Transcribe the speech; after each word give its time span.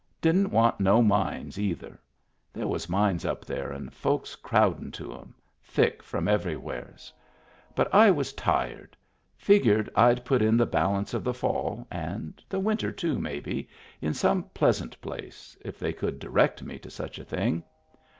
Didn't 0.19 0.49
want 0.49 0.79
no 0.79 1.03
mines 1.03 1.59
either. 1.59 1.99
There 2.53 2.67
was 2.67 2.89
mines 2.89 3.23
up 3.23 3.45
there 3.45 3.71
and 3.71 3.93
folks 3.93 4.35
crowdin' 4.35 4.91
to 4.93 5.13
'em, 5.15 5.35
thick 5.63 6.01
from 6.01 6.27
every 6.27 6.55
wheres. 6.57 7.13
But 7.75 7.93
I 7.93 8.09
was 8.09 8.33
tired. 8.33 8.97
Figured 9.37 9.91
I'd 9.95 10.25
put 10.25 10.41
in 10.41 10.57
the 10.57 10.65
balance 10.65 11.13
of 11.13 11.23
the 11.23 11.35
fall— 11.35 11.85
and 11.91 12.43
the 12.49 12.59
winter, 12.59 12.91
too, 12.91 13.19
maybe— 13.19 13.69
in 14.01 14.15
some 14.15 14.45
pleasant 14.55 14.99
place, 15.01 15.55
if 15.63 15.77
they 15.77 15.93
could 15.93 16.17
direct 16.17 16.63
me 16.63 16.79
to 16.79 16.89
such 16.89 17.19
a 17.19 17.23
thing. 17.23 17.63